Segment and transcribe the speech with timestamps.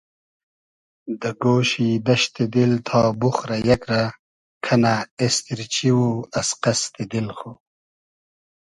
[1.21, 4.01] دۂ گۉشی دئشتی دیل تا بوخرۂ یئگ رۂ
[4.63, 6.05] کئنۂ اېستیرچی او
[6.37, 7.51] از قئستی دیل خو